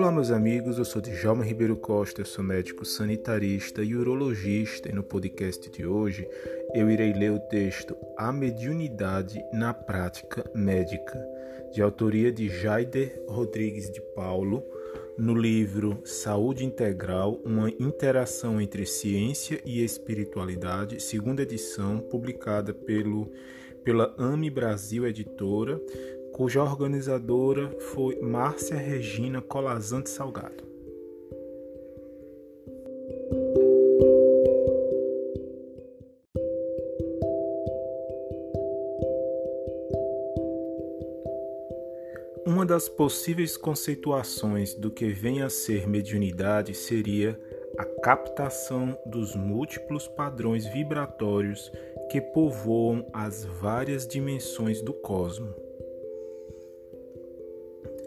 [0.00, 0.78] Olá, meus amigos.
[0.78, 4.88] Eu sou Djalma Ribeiro Costa, eu sou médico sanitarista e urologista.
[4.88, 6.26] E no podcast de hoje
[6.74, 11.22] eu irei ler o texto A Mediunidade na Prática Médica,
[11.70, 14.64] de autoria de Jaider Rodrigues de Paulo,
[15.18, 23.30] no livro Saúde Integral Uma Interação entre Ciência e Espiritualidade, segunda edição, publicada pelo,
[23.84, 25.78] pela AME Brasil Editora
[26.40, 30.64] cuja organizadora foi Márcia Regina Colazante Salgado.
[42.46, 47.38] Uma das possíveis conceituações do que vem a ser mediunidade seria
[47.76, 51.70] a captação dos múltiplos padrões vibratórios
[52.10, 55.69] que povoam as várias dimensões do cosmos.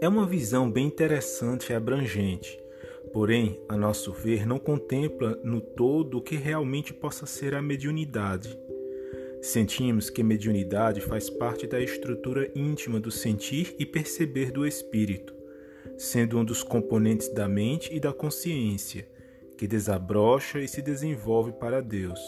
[0.00, 2.58] É uma visão bem interessante e abrangente,
[3.12, 8.58] porém, a nosso ver, não contempla no todo o que realmente possa ser a mediunidade.
[9.42, 15.34] Sentimos que mediunidade faz parte da estrutura íntima do sentir e perceber do espírito,
[15.98, 19.06] sendo um dos componentes da mente e da consciência,
[19.58, 22.18] que desabrocha e se desenvolve para Deus.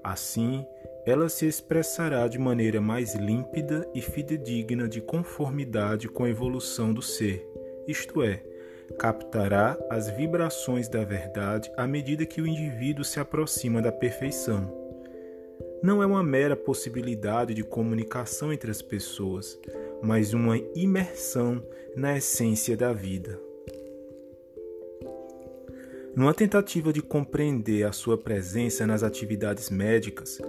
[0.00, 0.64] Assim,
[1.06, 7.02] ela se expressará de maneira mais límpida e fidedigna de conformidade com a evolução do
[7.02, 7.46] ser,
[7.86, 8.42] isto é,
[8.98, 14.72] captará as vibrações da verdade à medida que o indivíduo se aproxima da perfeição.
[15.82, 19.58] Não é uma mera possibilidade de comunicação entre as pessoas,
[20.02, 21.62] mas uma imersão
[21.94, 23.38] na essência da vida.
[26.16, 30.40] Numa tentativa de compreender a sua presença nas atividades médicas,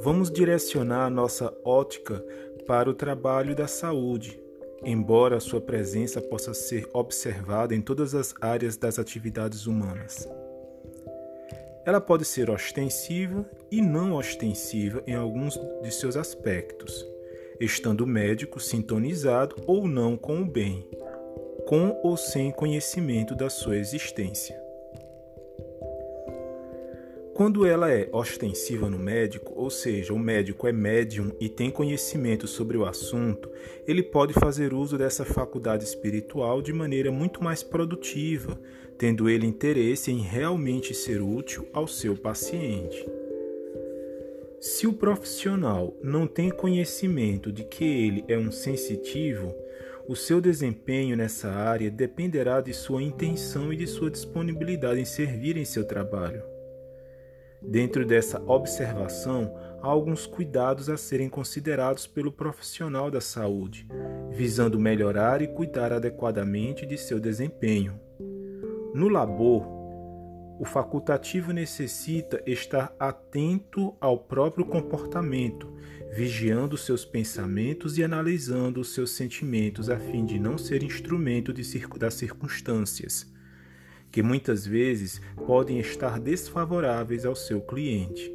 [0.00, 2.24] vamos direcionar a nossa ótica
[2.66, 4.40] para o trabalho da saúde,
[4.84, 10.28] embora sua presença possa ser observada em todas as áreas das atividades humanas.
[11.84, 17.04] Ela pode ser ostensiva e não ostensiva em alguns de seus aspectos,
[17.58, 20.88] estando o médico sintonizado ou não com o bem,
[21.66, 24.67] com ou sem conhecimento da sua existência.
[27.38, 32.48] Quando ela é ostensiva no médico, ou seja, o médico é médium e tem conhecimento
[32.48, 33.48] sobre o assunto,
[33.86, 38.58] ele pode fazer uso dessa faculdade espiritual de maneira muito mais produtiva,
[38.98, 43.08] tendo ele interesse em realmente ser útil ao seu paciente.
[44.60, 49.54] Se o profissional não tem conhecimento de que ele é um sensitivo,
[50.08, 55.56] o seu desempenho nessa área dependerá de sua intenção e de sua disponibilidade em servir
[55.56, 56.57] em seu trabalho.
[57.60, 59.52] Dentro dessa observação,
[59.82, 63.86] há alguns cuidados a serem considerados pelo profissional da saúde,
[64.30, 68.00] visando melhorar e cuidar adequadamente de seu desempenho.
[68.94, 69.66] No labor,
[70.60, 75.72] o facultativo necessita estar atento ao próprio comportamento,
[76.12, 81.62] vigiando seus pensamentos e analisando seus sentimentos a fim de não ser instrumento de,
[81.98, 83.26] das circunstâncias
[84.10, 88.34] que muitas vezes podem estar desfavoráveis ao seu cliente.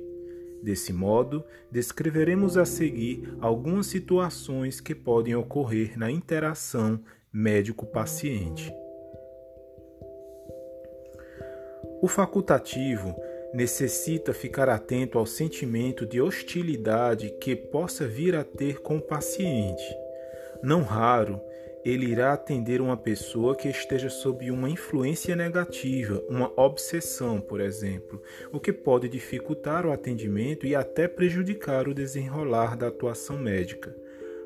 [0.61, 6.99] Desse modo, descreveremos a seguir algumas situações que podem ocorrer na interação
[7.33, 8.73] médico-paciente.
[12.01, 13.15] O facultativo
[13.53, 19.83] necessita ficar atento ao sentimento de hostilidade que possa vir a ter com o paciente.
[20.61, 21.41] Não raro,
[21.85, 28.21] ele irá atender uma pessoa que esteja sob uma influência negativa, uma obsessão, por exemplo,
[28.51, 33.95] o que pode dificultar o atendimento e até prejudicar o desenrolar da atuação médica,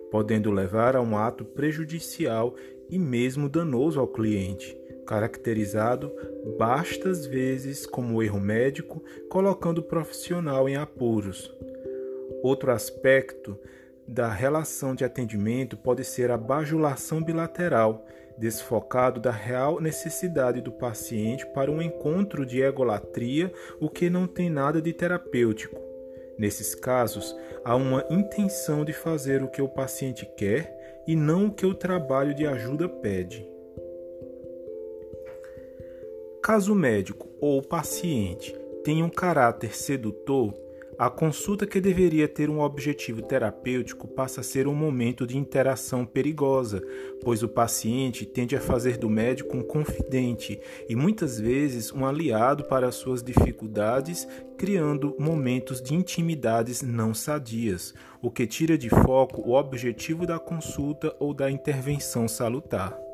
[0.10, 2.56] podendo levar a um ato prejudicial
[2.90, 4.76] e mesmo danoso ao cliente,
[5.06, 6.12] caracterizado
[6.58, 11.54] bastas vezes como erro médico, colocando o profissional em apuros.
[12.42, 13.58] Outro aspecto
[14.08, 18.06] da relação de atendimento pode ser a bajulação bilateral,
[18.38, 23.52] desfocado da real necessidade do paciente para um encontro de egolatria,
[23.82, 25.82] o que não tem nada de terapêutico.
[26.38, 31.52] Nesses casos, há uma intenção de fazer o que o paciente quer e não o
[31.52, 33.46] que o trabalho de ajuda pede.
[36.42, 40.54] Caso o médico ou o paciente tenha um caráter sedutor,
[40.98, 46.04] a consulta que deveria ter um objetivo terapêutico passa a ser um momento de interação
[46.04, 46.82] perigosa,
[47.24, 50.60] pois o paciente tende a fazer do médico um confidente
[50.90, 54.28] e muitas vezes um aliado para suas dificuldades,
[54.58, 61.16] criando momentos de intimidades não sadias, o que tira de foco o objetivo da consulta
[61.20, 63.07] ou da intervenção salutar.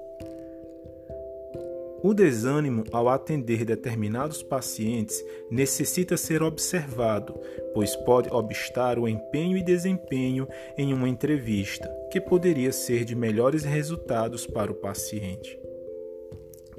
[2.04, 7.34] O desânimo ao atender determinados pacientes necessita ser observado,
[7.74, 10.46] pois pode obstar o empenho e desempenho
[10.78, 15.58] em uma entrevista, que poderia ser de melhores resultados para o paciente.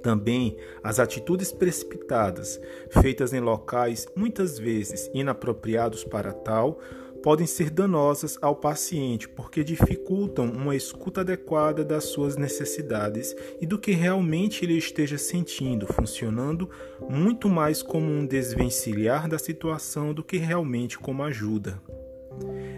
[0.03, 2.61] Também as atitudes precipitadas,
[2.91, 6.79] feitas em locais muitas vezes inapropriados para tal,
[7.25, 13.79] podem ser danosas ao paciente porque dificultam uma escuta adequada das suas necessidades e do
[13.79, 16.69] que realmente ele esteja sentindo, funcionando
[17.09, 21.81] muito mais como um desvencilhar da situação do que realmente como ajuda.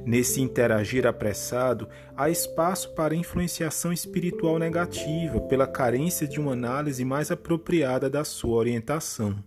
[0.04, 7.32] Nesse interagir apressado, há espaço para influenciação espiritual negativa pela carência de uma análise mais
[7.32, 9.42] apropriada da sua orientação.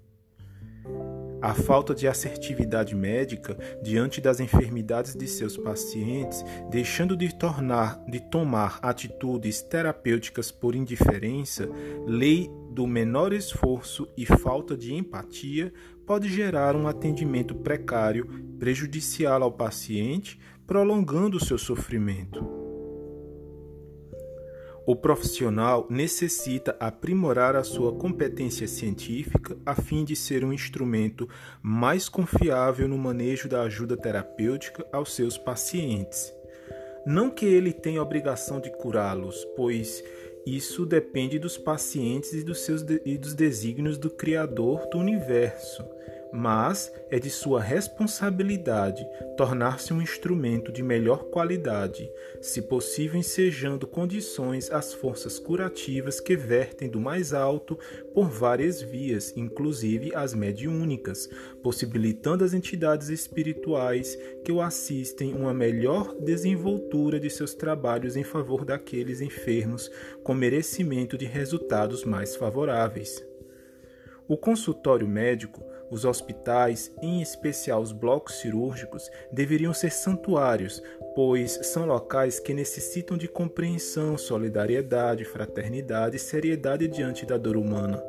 [1.42, 8.20] A falta de assertividade médica diante das enfermidades de seus pacientes, deixando de tornar de
[8.20, 11.70] tomar atitudes terapêuticas por indiferença,
[12.06, 15.74] lei do menor esforço e falta de empatia
[16.06, 18.28] pode gerar um atendimento precário,
[18.58, 22.59] prejudicial ao paciente, prolongando seu sofrimento.
[24.90, 31.30] O profissional necessita aprimorar a sua competência científica a fim de ser um instrumento
[31.62, 36.34] mais confiável no manejo da ajuda terapêutica aos seus pacientes.
[37.06, 40.04] Não que ele tenha obrigação de curá-los, pois
[40.44, 45.86] isso depende dos pacientes e dos, seus e dos desígnios do Criador do universo
[46.32, 49.06] mas é de sua responsabilidade
[49.36, 52.12] tornar-se um instrumento de melhor qualidade,
[52.42, 57.78] se possível ensejando condições às forças curativas que vertem do mais alto
[58.14, 61.30] por várias vias, inclusive as mediúnicas,
[61.64, 68.66] possibilitando às entidades espirituais que o assistem uma melhor desenvoltura de seus trabalhos em favor
[68.66, 69.90] daqueles enfermos
[70.24, 73.30] com merecimento de resultados mais favoráveis.
[74.30, 80.84] O consultório médico os hospitais, em especial os blocos cirúrgicos, deveriam ser santuários,
[81.16, 88.04] pois são locais que necessitam de compreensão, solidariedade, fraternidade e seriedade diante da dor humana.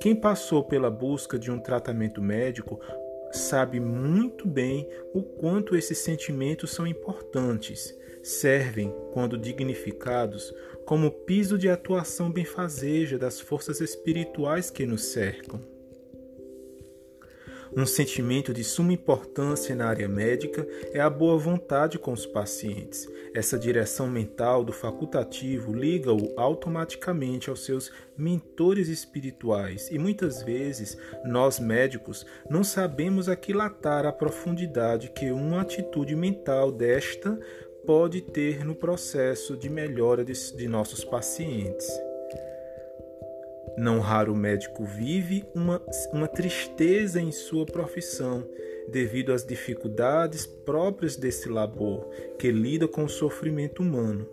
[0.00, 2.80] Quem passou pela busca de um tratamento médico
[3.30, 7.96] sabe muito bem o quanto esses sentimentos são importantes.
[8.20, 10.52] Servem, quando dignificados,
[10.86, 15.60] como piso de atuação benfazeja das forças espirituais que nos cercam.
[17.76, 23.06] Um sentimento de suma importância na área médica é a boa vontade com os pacientes.
[23.34, 31.58] Essa direção mental do facultativo liga-o automaticamente aos seus mentores espirituais e muitas vezes nós
[31.58, 37.38] médicos não sabemos aquilatar a profundidade que uma atitude mental desta
[37.86, 41.88] pode ter no processo de melhora de, de nossos pacientes.
[43.78, 45.80] Não raro o médico vive uma,
[46.12, 48.44] uma tristeza em sua profissão,
[48.88, 54.26] devido às dificuldades próprias desse labor, que lida com o sofrimento humano.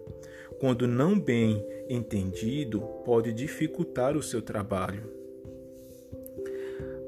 [0.60, 5.23] Quando não bem entendido, pode dificultar o seu trabalho.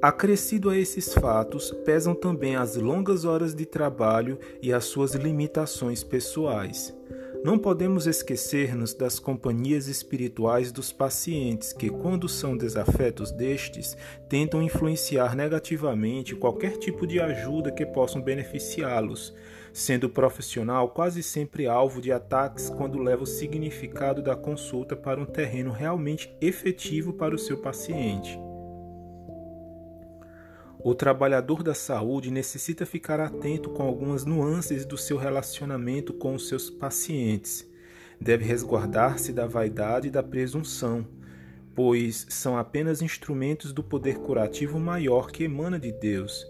[0.05, 6.03] Acrescido a esses fatos, pesam também as longas horas de trabalho e as suas limitações
[6.03, 6.95] pessoais.
[7.43, 13.97] Não podemos esquecer-nos das companhias espirituais dos pacientes que, quando são desafetos destes,
[14.29, 19.33] tentam influenciar negativamente qualquer tipo de ajuda que possam beneficiá-los,
[19.73, 25.19] sendo o profissional quase sempre alvo de ataques quando leva o significado da consulta para
[25.19, 28.44] um terreno realmente efetivo para o seu paciente.
[30.87, 36.47] O trabalhador da saúde necessita ficar atento com algumas nuances do seu relacionamento com os
[36.47, 37.67] seus pacientes.
[38.21, 41.03] Deve resguardar-se da vaidade e da presunção,
[41.73, 46.45] pois são apenas instrumentos do poder curativo maior que emana de Deus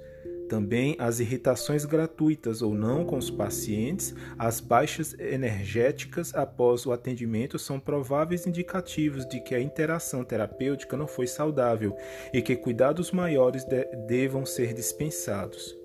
[0.47, 7.57] também as irritações gratuitas ou não com os pacientes, as baixas energéticas após o atendimento
[7.57, 11.95] são prováveis indicativos de que a interação terapêutica não foi saudável
[12.33, 15.75] e que cuidados maiores de devam ser dispensados.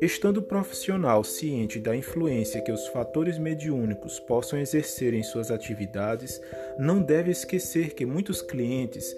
[0.00, 6.40] Estando o profissional ciente da influência que os fatores mediúnicos possam exercer em suas atividades,
[6.78, 9.16] não deve esquecer que muitos clientes,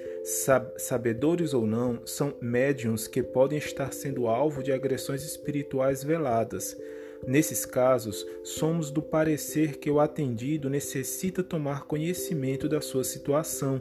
[0.76, 6.76] sabedores ou não, são médiums que podem estar sendo alvo de agressões espirituais veladas.
[7.24, 13.80] Nesses casos, somos do parecer que o atendido necessita tomar conhecimento da sua situação,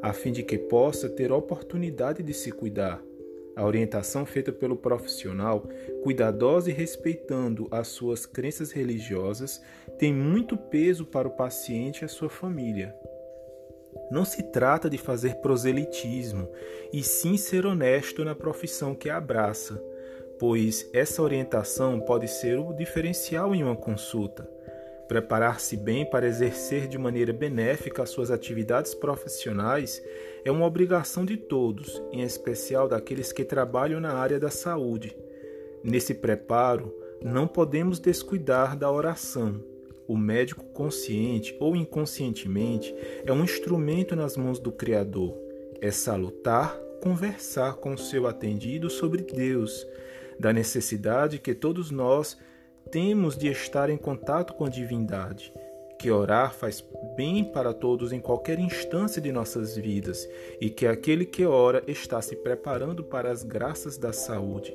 [0.00, 3.02] a fim de que possa ter oportunidade de se cuidar.
[3.54, 5.68] A orientação feita pelo profissional,
[6.02, 9.62] cuidadosa e respeitando as suas crenças religiosas,
[9.98, 12.94] tem muito peso para o paciente e a sua família.
[14.12, 16.46] Não se trata de fazer proselitismo,
[16.92, 19.82] e sim ser honesto na profissão que abraça,
[20.38, 24.46] pois essa orientação pode ser o diferencial em uma consulta.
[25.08, 30.02] Preparar-se bem para exercer de maneira benéfica as suas atividades profissionais
[30.44, 35.16] é uma obrigação de todos, em especial daqueles que trabalham na área da saúde.
[35.82, 39.71] Nesse preparo, não podemos descuidar da oração.
[40.12, 45.34] O médico consciente ou inconscientemente é um instrumento nas mãos do Criador.
[45.80, 49.86] É salutar conversar com o seu atendido sobre Deus,
[50.38, 52.36] da necessidade que todos nós
[52.90, 55.50] temos de estar em contato com a divindade,
[55.98, 56.84] que orar faz
[57.16, 60.28] bem para todos em qualquer instância de nossas vidas
[60.60, 64.74] e que aquele que ora está se preparando para as graças da saúde.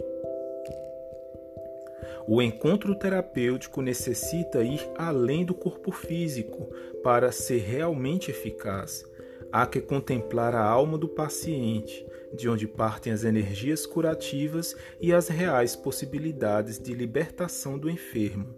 [2.30, 6.70] O encontro terapêutico necessita ir além do corpo físico
[7.02, 9.06] para ser realmente eficaz.
[9.50, 15.30] Há que contemplar a alma do paciente, de onde partem as energias curativas e as
[15.30, 18.54] reais possibilidades de libertação do enfermo.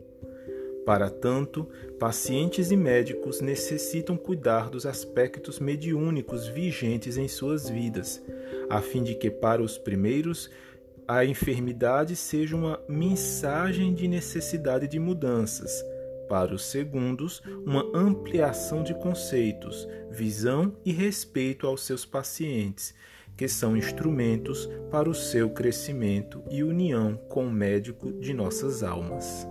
[0.83, 8.19] Para tanto, pacientes e médicos necessitam cuidar dos aspectos mediúnicos vigentes em suas vidas,
[8.67, 10.49] a fim de que, para os primeiros,
[11.09, 15.83] a enfermidade seja uma mensagem de necessidade de mudanças,
[16.29, 22.93] para os segundos, uma ampliação de conceitos, visão e respeito aos seus pacientes,
[23.35, 29.47] que são instrumentos para o seu crescimento e união com o médico de nossas almas.